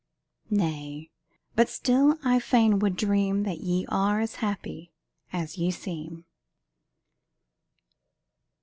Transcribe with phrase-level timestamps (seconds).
[0.49, 1.11] Nay
[1.55, 4.91] but still I fain would dream That ye are happy
[5.31, 6.25] as ye seem.